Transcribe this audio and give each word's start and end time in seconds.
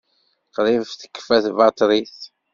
Qrib 0.55 0.83
tekfa 1.01 1.37
tbaṭrit. 1.45 2.19